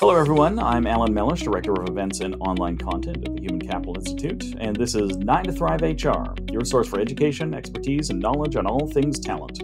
[0.00, 0.60] Hello, everyone.
[0.60, 4.76] I'm Alan Mellish, Director of Events and Online Content at the Human Capital Institute, and
[4.76, 8.86] this is 9 to Thrive HR, your source for education, expertise, and knowledge on all
[8.86, 9.60] things talent.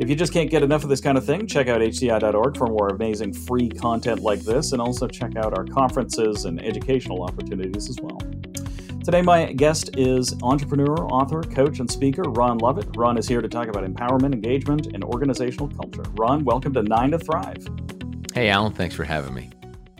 [0.00, 2.66] If you just can't get enough of this kind of thing, check out hci.org for
[2.66, 7.88] more amazing free content like this, and also check out our conferences and educational opportunities
[7.88, 8.18] as well.
[9.04, 12.88] Today, my guest is entrepreneur, author, coach, and speaker Ron Lovett.
[12.96, 16.10] Ron is here to talk about empowerment, engagement, and organizational culture.
[16.16, 17.64] Ron, welcome to 9 to Thrive.
[18.34, 19.48] Hey, Alan, thanks for having me.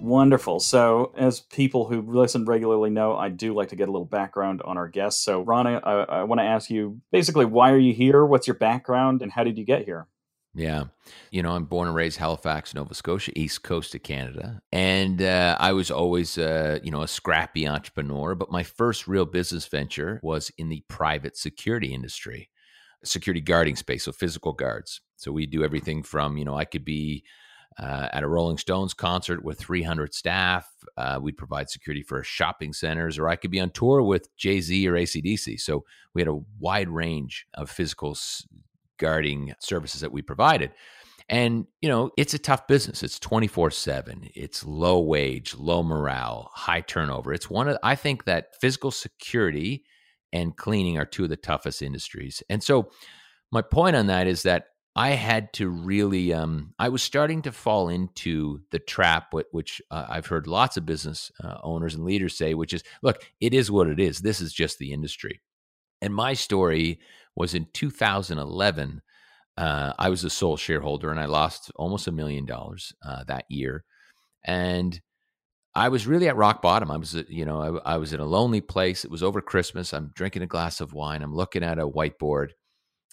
[0.01, 0.61] Wonderful.
[0.61, 4.63] So, as people who listen regularly know, I do like to get a little background
[4.63, 5.25] on our guests.
[5.25, 8.25] So, Ron, I, I want to ask you basically, why are you here?
[8.25, 10.07] What's your background, and how did you get here?
[10.55, 10.85] Yeah.
[11.31, 14.61] You know, I'm born and raised Halifax, Nova Scotia, east coast of Canada.
[14.73, 18.35] And uh, I was always, uh, you know, a scrappy entrepreneur.
[18.35, 22.51] But my first real business venture was in the private security industry,
[23.05, 25.01] security guarding space, so physical guards.
[25.17, 27.25] So we do everything from, you know, I could be
[27.79, 30.69] uh, at a Rolling Stones concert with 300 staff.
[30.97, 34.61] Uh, we'd provide security for shopping centers, or I could be on tour with Jay
[34.61, 35.61] Z or ACDC.
[35.61, 38.17] So we had a wide range of physical
[38.99, 40.73] guarding services that we provided.
[41.29, 43.05] And, you know, it's a tough business.
[43.05, 44.29] It's 24 7.
[44.35, 47.33] It's low wage, low morale, high turnover.
[47.33, 49.85] It's one of, I think that physical security
[50.33, 52.43] and cleaning are two of the toughest industries.
[52.51, 52.91] And so,
[53.53, 57.53] my point on that is that I had to really, um, I was starting to
[57.53, 62.37] fall into the trap, which uh, I've heard lots of business uh, owners and leaders
[62.37, 64.19] say, which is, look, it is what it is.
[64.19, 65.41] This is just the industry.
[66.03, 66.99] And my story
[67.37, 69.03] was in 2011.
[69.57, 73.45] Uh, I was a sole shareholder and I lost almost a million dollars uh, that
[73.49, 73.85] year.
[74.45, 75.01] And
[75.73, 76.91] I was really at rock bottom.
[76.91, 79.05] I was, you know, I, I was in a lonely place.
[79.05, 79.95] It was over Christmas.
[79.95, 81.23] I'm drinking a glass of wine.
[81.23, 82.51] I'm looking at a whiteboard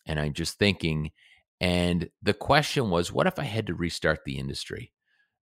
[0.08, 1.12] and I'm just thinking,
[1.60, 4.94] and the question was, what if I had to restart the industry?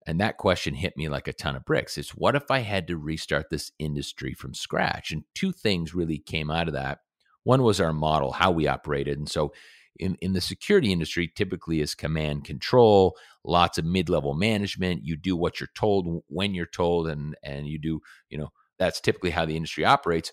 [0.06, 1.98] And that question hit me like a ton of bricks.
[1.98, 5.12] It's what if I had to restart this industry from scratch?
[5.12, 7.00] And two things really came out of that.
[7.44, 9.18] One was our model, how we operated.
[9.18, 9.54] And so
[9.98, 15.06] in, in the security industry, typically is command control, lots of mid-level management.
[15.06, 19.00] You do what you're told when you're told, and and you do, you know, that's
[19.00, 20.32] typically how the industry operates.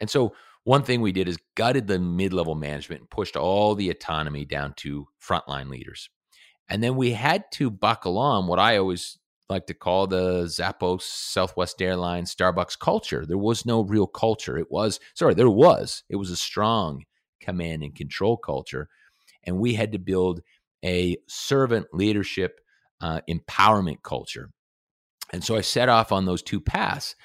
[0.00, 0.34] And so
[0.64, 4.74] one thing we did is gutted the mid-level management and pushed all the autonomy down
[4.78, 6.08] to frontline leaders.
[6.68, 9.18] And then we had to buckle on what I always
[9.48, 13.26] like to call the Zappos, Southwest Airlines, Starbucks culture.
[13.26, 14.56] There was no real culture.
[14.56, 16.04] It was, sorry, there was.
[16.08, 17.04] It was a strong
[17.40, 18.88] command and control culture.
[19.44, 20.40] And we had to build
[20.84, 22.60] a servant leadership
[23.00, 24.50] uh, empowerment culture.
[25.32, 27.16] And so I set off on those two paths.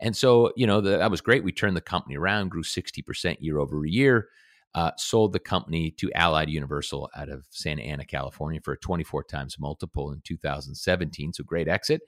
[0.00, 1.44] And so, you know, the, that was great.
[1.44, 4.28] We turned the company around, grew 60% year over year,
[4.74, 9.24] uh, sold the company to Allied Universal out of Santa Ana, California for a 24
[9.24, 11.32] times multiple in 2017.
[11.32, 12.02] So great exit.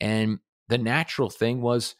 [0.00, 1.94] And the natural thing was,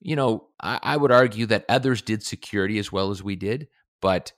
[0.00, 3.68] you know, I, I would argue that others did security as well as we did,
[4.00, 4.32] but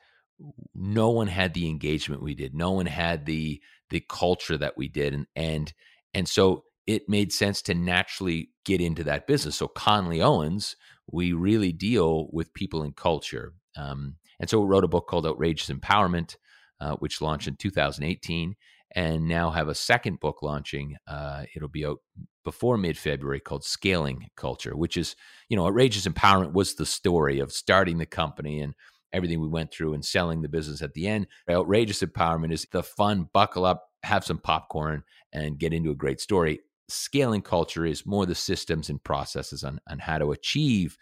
[0.74, 2.54] no one had the engagement we did.
[2.54, 5.12] No one had the the culture that we did.
[5.12, 5.72] And and
[6.14, 9.56] and so it made sense to naturally get into that business.
[9.56, 10.74] So Connolly Owens,
[11.10, 13.52] we really deal with people and culture.
[13.76, 16.36] Um, and so we wrote a book called Outrageous Empowerment,
[16.80, 18.56] uh, which launched in 2018,
[18.96, 20.96] and now have a second book launching.
[21.06, 21.98] Uh, it'll be out
[22.44, 25.14] before mid February called Scaling Culture, which is,
[25.48, 28.74] you know, Outrageous Empowerment was the story of starting the company and
[29.12, 31.28] everything we went through and selling the business at the end.
[31.48, 36.20] Outrageous Empowerment is the fun, buckle up, have some popcorn, and get into a great
[36.20, 40.96] story scaling culture is more the systems and processes on, on how to achieve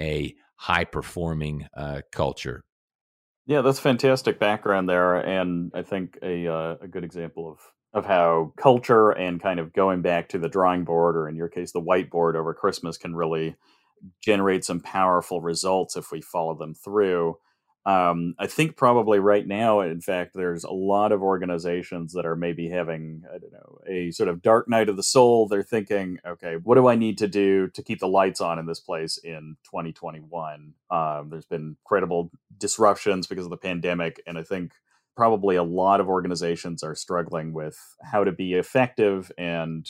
[0.00, 2.64] a high performing uh, culture.
[3.46, 7.58] Yeah, that's fantastic background there, and I think a uh, a good example of
[7.92, 11.48] of how culture and kind of going back to the drawing board, or in your
[11.48, 13.56] case, the whiteboard over Christmas, can really
[14.22, 17.36] generate some powerful results if we follow them through.
[17.86, 22.34] Um, I think probably right now, in fact, there's a lot of organizations that are
[22.34, 25.46] maybe having, I don't know, a sort of dark night of the soul.
[25.46, 28.66] They're thinking, okay, what do I need to do to keep the lights on in
[28.66, 30.74] this place in 2021?
[30.90, 34.20] Um, there's been credible disruptions because of the pandemic.
[34.26, 34.72] And I think
[35.16, 39.88] probably a lot of organizations are struggling with how to be effective and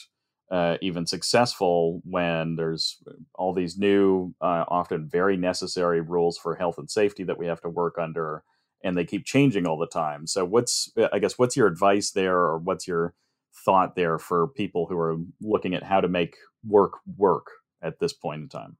[0.50, 2.98] uh, even successful when there's
[3.34, 7.60] all these new, uh, often very necessary rules for health and safety that we have
[7.60, 8.44] to work under,
[8.84, 10.26] and they keep changing all the time.
[10.26, 13.14] So, what's uh, I guess what's your advice there, or what's your
[13.64, 17.46] thought there for people who are looking at how to make work work
[17.82, 18.76] at this point in time?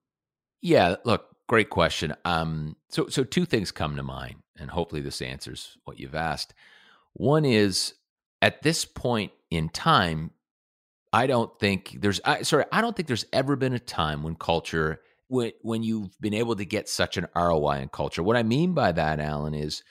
[0.63, 2.15] Yeah, look, great question.
[2.25, 6.55] Um, so, so two things come to mind, and hopefully this answers what you've asked.
[7.15, 7.95] One is
[8.43, 10.31] at this point in time,
[11.17, 14.35] I don't think there's I, sorry, I don't think there's ever been a time when
[14.35, 18.23] culture when when you've been able to get such an ROI in culture.
[18.23, 19.83] What I mean by that, Alan, is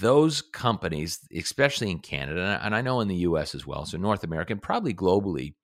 [0.00, 4.24] those companies, especially in Canada, and I know in the US as well, so North
[4.24, 5.54] America and probably globally,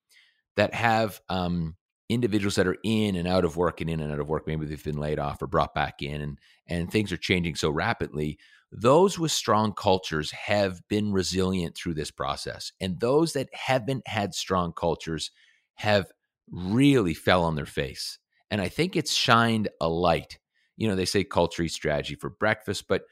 [0.54, 1.74] that have um,
[2.08, 4.64] individuals that are in and out of work and in and out of work, maybe
[4.64, 6.38] they've been laid off or brought back in, and
[6.68, 8.38] and things are changing so rapidly.
[8.72, 14.34] Those with strong cultures have been resilient through this process, and those that haven't had
[14.34, 15.30] strong cultures
[15.74, 16.10] have
[16.50, 18.18] really fell on their face.
[18.50, 20.38] And I think it's shined a light.
[20.76, 23.02] You know, they say culture eats strategy for breakfast, but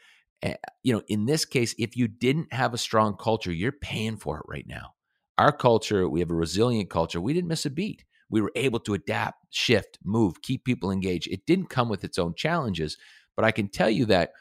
[0.42, 4.16] uh, you know, in this case, if you didn't have a strong culture, you're paying
[4.16, 4.94] for it right now.
[5.36, 7.20] Our culture, we have a resilient culture.
[7.20, 8.04] We didn't miss a beat.
[8.30, 11.28] We were able to adapt, shift, move, keep people engaged.
[11.28, 12.96] It didn't come with its own challenges,
[13.36, 14.32] but I can tell you that,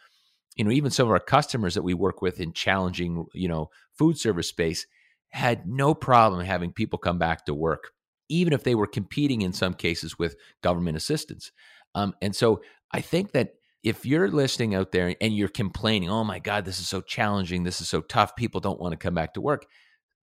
[0.60, 3.70] you know, even some of our customers that we work with in challenging, you know,
[3.94, 4.86] food service space
[5.30, 7.92] had no problem having people come back to work,
[8.28, 11.54] even if they were competing in some cases with government assistance.
[11.96, 12.62] Um, and so
[12.92, 13.54] I think that
[13.84, 17.64] if you're listening out there and you're complaining, oh my God, this is so challenging,
[17.64, 19.66] this is so tough, people don't want to come back to work.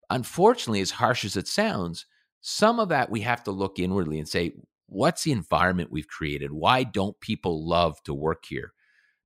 [0.10, 2.06] Unfortunately, as harsh as it sounds,
[2.42, 4.52] some of that we have to look inwardly and say,
[4.88, 6.52] what's the environment we've created?
[6.52, 8.74] Why don't people love to work here?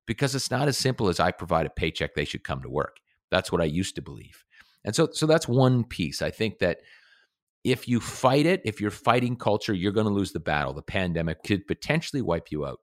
[0.06, 2.98] Because it's not as simple as I provide a paycheck, they should come to work.
[3.30, 4.44] That's what I used to believe.
[4.84, 6.20] And so so that's one piece.
[6.20, 6.78] I think that
[7.64, 10.74] if you fight it, if you're fighting culture, you're going to lose the battle.
[10.74, 12.80] The pandemic could potentially wipe you out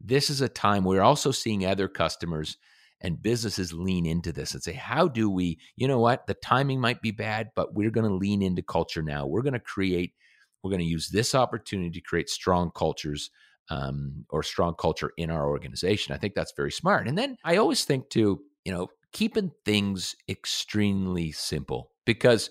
[0.00, 2.56] this is a time we're also seeing other customers
[3.02, 6.80] and businesses lean into this and say, how do we, you know what, the timing
[6.80, 9.26] might be bad, but we're going to lean into culture now.
[9.26, 10.14] We're going to create,
[10.62, 13.30] we're going to use this opportunity to create strong cultures
[13.70, 16.14] um, or strong culture in our organization.
[16.14, 17.08] I think that's very smart.
[17.08, 22.50] And then I always think to, you know, keeping things extremely simple because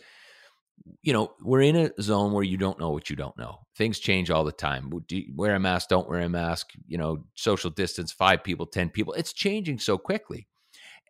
[1.02, 3.60] you know, we're in a zone where you don't know what you don't know.
[3.76, 4.92] Things change all the time.
[5.36, 9.14] wear a mask, don't wear a mask, you know, social distance, five people, 10 people.
[9.14, 10.48] It's changing so quickly.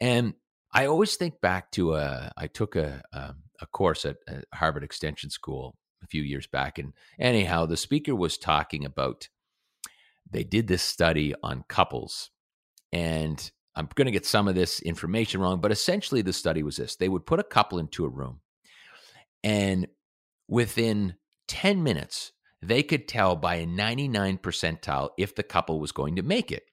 [0.01, 0.33] And
[0.73, 4.83] I always think back to a, I took a, a, a course at, at Harvard
[4.83, 6.77] Extension School a few years back.
[6.77, 9.27] And anyhow, the speaker was talking about,
[10.31, 12.31] they did this study on couples.
[12.91, 16.77] And I'm going to get some of this information wrong, but essentially the study was
[16.77, 18.41] this they would put a couple into a room
[19.43, 19.87] and
[20.47, 21.15] within
[21.47, 22.31] 10 minutes,
[22.61, 26.63] they could tell by a 99 percentile if the couple was going to make it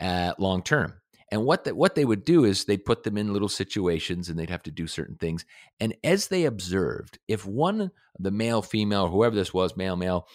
[0.00, 0.94] uh, long term.
[1.32, 4.36] And what the, what they would do is they'd put them in little situations and
[4.36, 5.44] they'd have to do certain things.
[5.78, 10.26] And as they observed, if one, the male, female, whoever this was, male, male,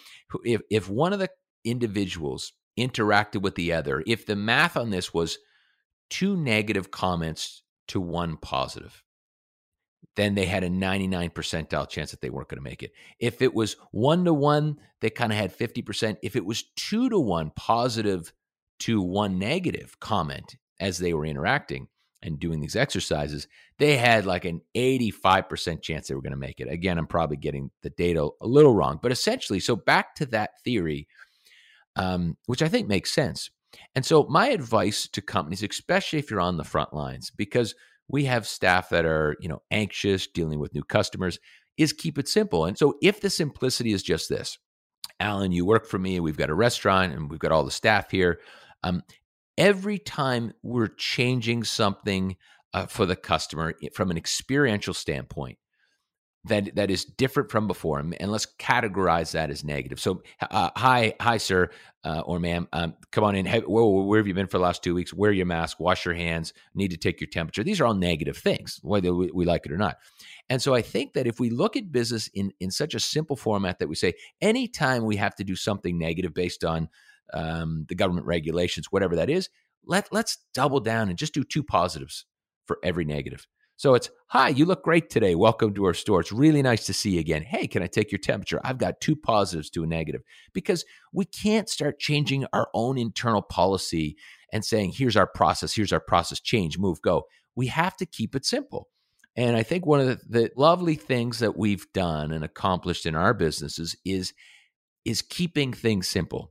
[0.42, 1.28] if, if one of the
[1.66, 5.38] individuals interacted with the other, if the math on this was
[6.10, 9.02] two negative comments to one positive,
[10.16, 12.92] then they had a 99 percentile chance that they weren't going to make it.
[13.18, 16.16] If it was one to one, they kind of had 50%.
[16.22, 18.32] If it was two to one positive
[18.80, 21.88] to one negative comment as they were interacting
[22.22, 23.46] and doing these exercises,
[23.78, 26.68] they had like an 85% chance they were going to make it.
[26.68, 30.62] Again, I'm probably getting the data a little wrong, but essentially, so back to that
[30.64, 31.08] theory,
[31.96, 33.50] um, which I think makes sense.
[33.94, 37.74] And so, my advice to companies, especially if you're on the front lines, because
[38.08, 41.38] we have staff that are, you know, anxious dealing with new customers,
[41.76, 42.64] is keep it simple.
[42.64, 44.58] And so if the simplicity is just this,
[45.20, 48.10] Alan, you work for me, we've got a restaurant and we've got all the staff
[48.10, 48.40] here.
[48.82, 49.02] Um,
[49.58, 52.36] every time we're changing something
[52.74, 55.58] uh, for the customer from an experiential standpoint,
[56.46, 60.00] that that is different from before, and let's categorize that as negative.
[60.00, 61.70] So, uh, hi, hi, sir
[62.06, 63.44] uh, or ma'am, um, come on in.
[63.44, 65.12] Hey, where, where, have you been for the last two weeks?
[65.12, 67.64] Wear your mask, wash your hands, need to take your temperature.
[67.64, 69.96] These are all negative things, whether we, we like it or not.
[70.48, 73.34] And so, I think that if we look at business in in such a simple
[73.34, 76.88] format that we say, anytime we have to do something negative based on
[77.34, 79.48] um, the government regulations, whatever that is,
[79.84, 82.24] let let's double down and just do two positives
[82.66, 83.48] for every negative.
[83.78, 85.34] So it's, hi, you look great today.
[85.34, 86.20] Welcome to our store.
[86.20, 87.42] It's really nice to see you again.
[87.42, 88.58] Hey, can I take your temperature?
[88.64, 90.22] I've got two positives to a negative
[90.54, 94.16] because we can't start changing our own internal policy
[94.50, 97.24] and saying, here's our process, here's our process, change, move, go.
[97.54, 98.88] We have to keep it simple.
[99.36, 103.14] And I think one of the, the lovely things that we've done and accomplished in
[103.14, 104.32] our businesses is,
[105.04, 106.50] is keeping things simple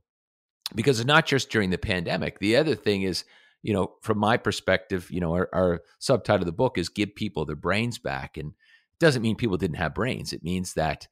[0.76, 2.38] because it's not just during the pandemic.
[2.38, 3.24] The other thing is,
[3.62, 7.14] you know, from my perspective, you know, our, our subtitle of the book is "Give
[7.14, 10.32] People Their Brains Back," and it doesn't mean people didn't have brains.
[10.32, 11.08] It means that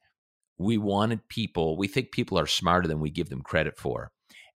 [0.57, 1.77] we wanted people.
[1.77, 4.11] We think people are smarter than we give them credit for,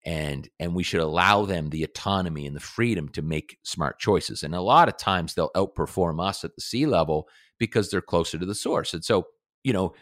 [0.04, 4.42] and and we should allow them the autonomy and the freedom to make smart choices.
[4.42, 7.28] And a lot of times they'll outperform us at the C-level
[7.58, 8.94] because they're closer to the source.
[8.94, 9.26] And so,
[9.64, 9.94] you know,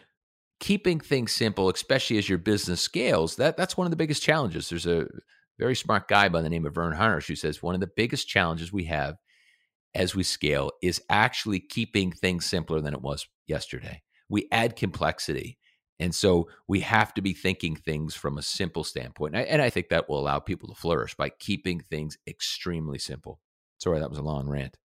[0.59, 4.69] keeping things simple, especially as your business scales, that that's one of the biggest challenges.
[4.69, 5.07] There's a
[5.59, 8.27] very smart guy by the name of Verne Harnish who says one of the biggest
[8.27, 9.15] challenges we have
[9.95, 14.01] as we scale is actually keeping things simpler than it was yesterday.
[14.29, 15.57] We add complexity.
[15.99, 19.33] And so we have to be thinking things from a simple standpoint.
[19.33, 22.99] And I, and I think that will allow people to flourish by keeping things extremely
[22.99, 23.39] simple.
[23.79, 24.77] Sorry, that was a long rant.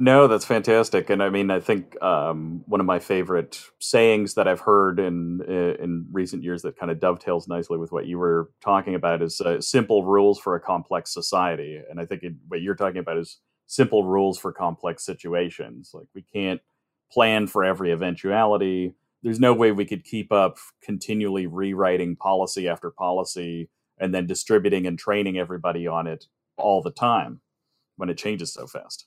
[0.00, 4.48] No, that's fantastic, and I mean, I think um, one of my favorite sayings that
[4.48, 8.50] I've heard in in recent years that kind of dovetails nicely with what you were
[8.60, 12.60] talking about is uh, simple rules for a complex society, and I think it, what
[12.60, 15.92] you're talking about is simple rules for complex situations.
[15.94, 16.60] Like we can't
[17.12, 18.94] plan for every eventuality.
[19.22, 24.86] There's no way we could keep up continually rewriting policy after policy and then distributing
[24.88, 26.24] and training everybody on it
[26.56, 27.40] all the time
[27.96, 29.06] when it changes so fast.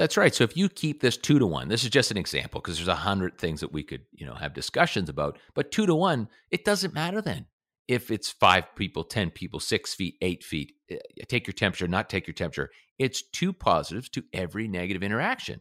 [0.00, 0.34] That's right.
[0.34, 2.88] So if you keep this two to one, this is just an example because there's
[2.88, 5.38] a hundred things that we could, you know, have discussions about.
[5.52, 7.44] But two to one, it doesn't matter then
[7.86, 10.72] if it's five people, ten people, six feet, eight feet.
[10.90, 10.96] Eh,
[11.28, 12.70] take your temperature, not take your temperature.
[12.98, 15.60] It's two positives to every negative interaction.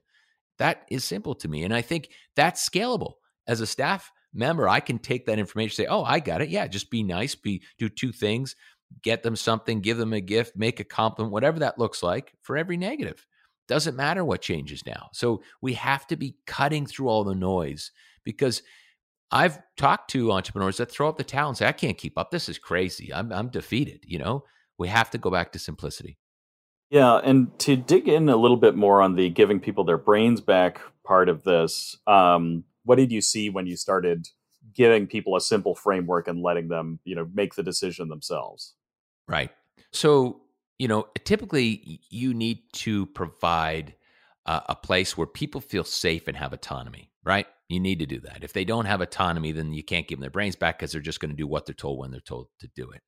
[0.58, 3.16] That is simple to me, and I think that's scalable.
[3.46, 6.48] As a staff member, I can take that information, say, "Oh, I got it.
[6.48, 7.36] Yeah, just be nice.
[7.36, 8.56] Be do two things."
[9.04, 12.58] Get them something, give them a gift, make a compliment, whatever that looks like for
[12.58, 13.28] every negative
[13.70, 15.10] doesn't matter what changes now.
[15.14, 17.92] So we have to be cutting through all the noise
[18.26, 18.62] because
[19.32, 22.32] I've talked to entrepreneurs that throw up the towel and say, I can't keep up.
[22.32, 23.14] This is crazy.
[23.14, 24.04] I'm, I'm defeated.
[24.06, 24.44] You know,
[24.78, 26.18] we have to go back to simplicity.
[26.90, 27.18] Yeah.
[27.24, 30.82] And to dig in a little bit more on the giving people their brains back
[31.06, 34.28] part of this, um, what did you see when you started
[34.74, 38.74] giving people a simple framework and letting them, you know, make the decision themselves?
[39.28, 39.52] Right.
[39.92, 40.42] So
[40.80, 43.94] you know, typically you need to provide
[44.46, 47.46] uh, a place where people feel safe and have autonomy, right?
[47.68, 48.44] You need to do that.
[48.44, 51.02] If they don't have autonomy, then you can't give them their brains back because they're
[51.02, 53.02] just going to do what they're told when they're told to do it.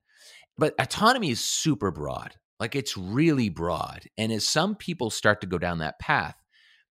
[0.56, 2.36] But autonomy is super broad.
[2.60, 4.04] Like it's really broad.
[4.16, 6.36] And as some people start to go down that path,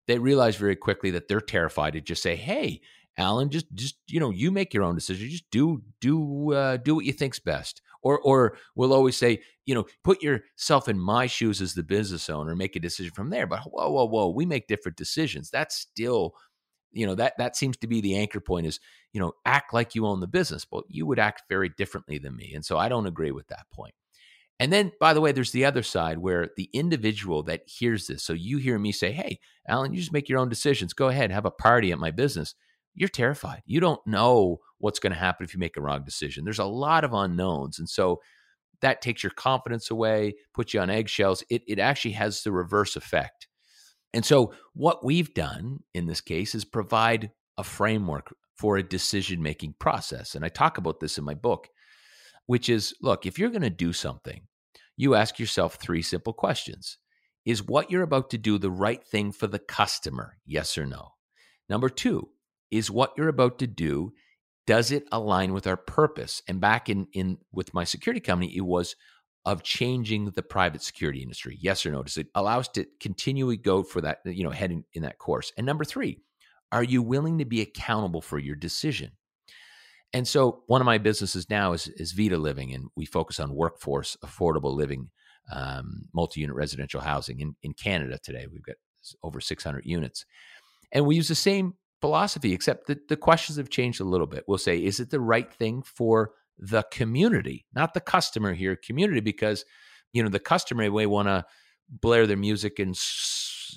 [0.06, 2.82] they realize very quickly that they're terrified to just say, "Hey,
[3.18, 5.28] Alan, just just you know, you make your own decision.
[5.28, 9.74] Just do do uh, do what you think's best." Or or we'll always say, you
[9.74, 13.46] know, put yourself in my shoes as the business owner, make a decision from there.
[13.46, 15.50] But whoa, whoa, whoa, we make different decisions.
[15.50, 16.34] That's still,
[16.90, 18.80] you know, that that seems to be the anchor point is,
[19.12, 20.66] you know, act like you own the business.
[20.70, 23.66] Well, you would act very differently than me, and so I don't agree with that
[23.72, 23.94] point.
[24.58, 28.22] And then, by the way, there's the other side where the individual that hears this.
[28.22, 30.92] So you hear me say, Hey, Alan, you just make your own decisions.
[30.92, 32.54] Go ahead, have a party at my business
[32.94, 33.62] you're terrified.
[33.66, 36.44] You don't know what's going to happen if you make a wrong decision.
[36.44, 37.78] There's a lot of unknowns.
[37.78, 38.20] And so
[38.80, 41.42] that takes your confidence away, puts you on eggshells.
[41.48, 43.48] It, it actually has the reverse effect.
[44.12, 49.42] And so, what we've done in this case is provide a framework for a decision
[49.42, 50.34] making process.
[50.34, 51.68] And I talk about this in my book,
[52.46, 54.42] which is look, if you're going to do something,
[54.96, 56.98] you ask yourself three simple questions
[57.46, 60.36] Is what you're about to do the right thing for the customer?
[60.44, 61.12] Yes or no?
[61.68, 62.28] Number two,
[62.72, 64.12] is what you're about to do
[64.66, 66.40] does it align with our purpose?
[66.48, 68.96] And back in in with my security company it was
[69.44, 72.02] of changing the private security industry yes or no?
[72.02, 75.18] Does it allow us to continually go for that you know head in, in that
[75.18, 75.52] course?
[75.56, 76.18] And number three
[76.72, 79.12] are you willing to be accountable for your decision?
[80.14, 83.54] And so one of my businesses now is, is vita living and we focus on
[83.54, 85.10] workforce affordable living
[85.50, 88.46] um, multi-unit residential housing in, in canada today.
[88.50, 88.76] We've got
[89.22, 90.24] over 600 units.
[90.92, 94.44] And we use the same philosophy, except that the questions have changed a little bit.
[94.46, 99.20] We'll say, is it the right thing for the community, not the customer here, community,
[99.20, 99.64] because
[100.12, 101.46] you know the customer may want to
[101.88, 102.98] blare their music and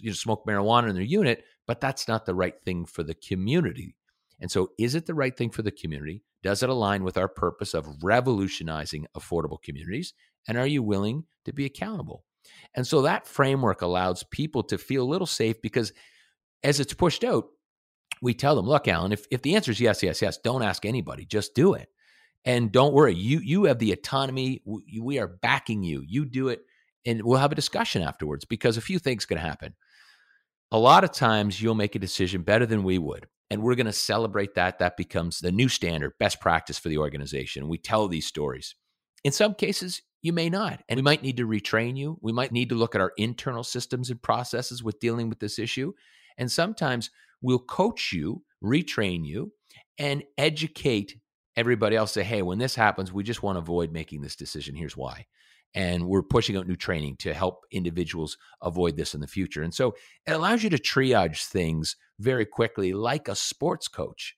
[0.02, 3.16] you know, smoke marijuana in their unit, but that's not the right thing for the
[3.16, 3.96] community.
[4.42, 6.24] And so, is it the right thing for the community?
[6.44, 10.14] Does it align with our purpose of revolutionizing affordable communities?
[10.48, 12.26] And are you willing to be accountable?
[12.76, 15.94] And so that framework allows people to feel a little safe because
[16.64, 17.46] as it's pushed out,
[18.26, 20.86] we tell them, look, Alan, if, if the answer is yes, yes, yes, don't ask
[20.86, 21.88] anybody, just do it.
[22.44, 24.62] And don't worry, you you have the autonomy.
[24.66, 26.04] We, we are backing you.
[26.06, 26.62] You do it,
[27.06, 29.76] and we'll have a discussion afterwards because a few things can happen.
[30.72, 33.28] A lot of times you'll make a decision better than we would.
[33.50, 34.80] And we're going to celebrate that.
[34.80, 37.68] That becomes the new standard, best practice for the organization.
[37.68, 38.76] We tell these stories.
[39.24, 40.84] In some cases, you may not.
[40.90, 42.18] And we might need to retrain you.
[42.22, 45.60] We might need to look at our internal systems and processes with dealing with this
[45.60, 45.94] issue.
[46.38, 47.12] And sometimes
[47.42, 49.52] we'll coach you, retrain you,
[49.98, 51.18] and educate
[51.56, 52.12] everybody else.
[52.12, 54.76] Say, hey, when this happens, we just want to avoid making this decision.
[54.76, 55.26] Here's why.
[55.74, 59.62] And we're pushing out new training to help individuals avoid this in the future.
[59.62, 59.94] And so
[60.26, 64.36] it allows you to triage things very quickly, like a sports coach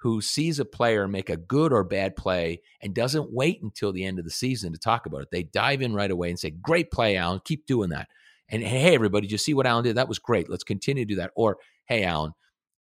[0.00, 4.04] who sees a player make a good or bad play and doesn't wait until the
[4.04, 5.28] end of the season to talk about it.
[5.30, 7.40] They dive in right away and say, Great play, Alan.
[7.44, 8.08] Keep doing that.
[8.48, 9.96] And hey, everybody, you see what Alan did?
[9.96, 10.48] That was great.
[10.48, 11.30] Let's continue to do that.
[11.36, 12.32] Or, hey, Alan,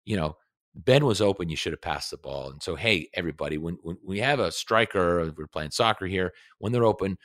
[0.05, 0.35] you know,
[0.75, 1.49] Ben was open.
[1.49, 2.51] You should have passed the ball.
[2.51, 6.71] And so, hey, everybody, when, when we have a striker, we're playing soccer here, when
[6.71, 7.17] they're open,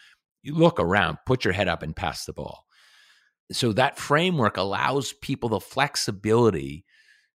[0.42, 2.64] you look around, put your head up and pass the ball.
[3.52, 6.84] So that framework allows people the flexibility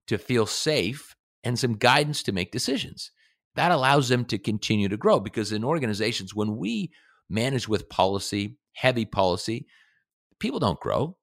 [0.07, 1.15] to feel safe
[1.45, 3.13] and some guidance to make decisions.
[3.55, 6.91] That allows them to continue to grow because in organizations, when we
[7.29, 9.67] manage with policy, heavy policy,
[10.39, 11.17] people don't grow.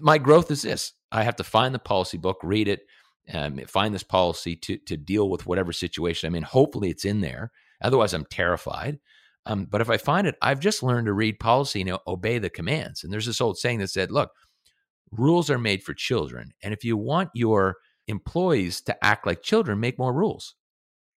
[0.00, 2.80] My growth is this I have to find the policy book, read it,
[3.32, 6.42] um, find this policy to, to deal with whatever situation I'm in.
[6.42, 7.50] Hopefully, it's in there.
[7.82, 8.98] Otherwise, I'm terrified.
[9.46, 12.50] Um, but if I find it, I've just learned to read policy and obey the
[12.50, 13.02] commands.
[13.02, 14.30] And there's this old saying that said, look,
[15.10, 16.52] rules are made for children.
[16.62, 17.76] And if you want your
[18.08, 20.54] employees to act like children, make more rules.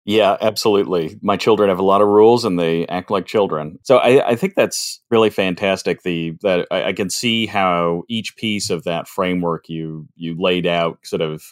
[0.04, 1.18] Yeah, absolutely.
[1.22, 3.78] My children have a lot of rules and they act like children.
[3.82, 6.02] So I, I think that's really fantastic.
[6.02, 10.66] The that I, I, can see how each piece of that framework you you laid
[10.66, 11.44] out sort of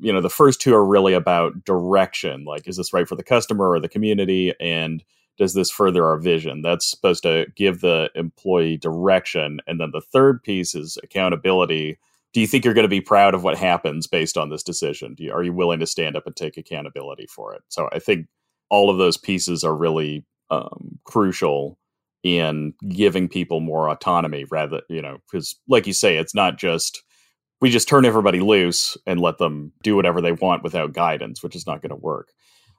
[0.00, 3.22] you know the first two are really about direction like is this right for the
[3.22, 5.04] customer or the community and
[5.38, 10.00] does this further our vision that's supposed to give the employee direction and then the
[10.00, 11.98] third piece is accountability
[12.32, 15.16] do you think you're going to be proud of what happens based on this decision?
[15.18, 17.62] You, are you willing to stand up and take accountability for it?
[17.68, 18.26] So I think
[18.68, 21.78] all of those pieces are really um, crucial
[22.22, 27.02] in giving people more autonomy rather, you know, because like you say, it's not just
[27.60, 31.54] we just turn everybody loose and let them do whatever they want without guidance, which
[31.54, 32.32] is not going to work.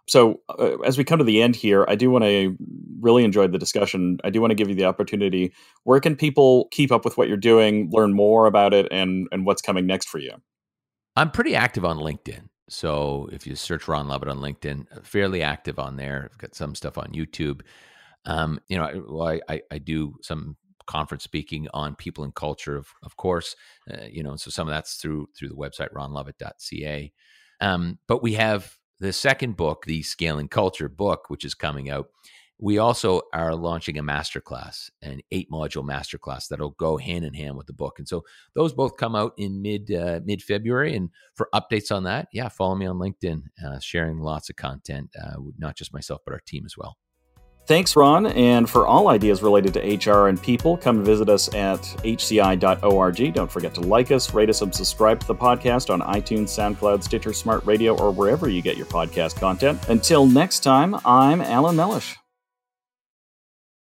[0.08, 2.58] So, uh, as we come to the end here, I do want to
[3.00, 4.18] really enjoy the discussion.
[4.24, 5.54] I do want to give you the opportunity.
[5.84, 9.46] Where can people keep up with what you're doing, learn more about it, and and
[9.46, 10.34] what's coming next for you?
[11.16, 12.50] I'm pretty active on LinkedIn.
[12.68, 16.30] So if you search Ron Lovett on LinkedIn, fairly active on there.
[16.32, 17.62] I've got some stuff on YouTube.
[18.26, 22.88] Um, you know, well, I, I, do some conference speaking on people and culture, of,
[23.04, 23.56] of course.
[23.92, 27.12] Uh, you know, so some of that's through through the website ronlovett.ca.
[27.60, 32.08] Um, but we have the second book, the Scaling Culture book, which is coming out,
[32.62, 37.58] we also are launching a masterclass, an eight module masterclass that'll go hand in hand
[37.58, 37.98] with the book.
[37.98, 40.96] And so those both come out in mid uh, mid February.
[40.96, 45.10] And for updates on that, yeah, follow me on LinkedIn, uh, sharing lots of content,
[45.22, 46.98] uh, not just myself but our team as well.
[47.72, 48.26] Thanks, Ron.
[48.26, 53.34] And for all ideas related to HR and people, come visit us at hci.org.
[53.34, 57.02] Don't forget to like us, rate us, and subscribe to the podcast on iTunes, SoundCloud,
[57.02, 59.80] Stitcher, Smart Radio, or wherever you get your podcast content.
[59.88, 62.21] Until next time, I'm Alan Mellish.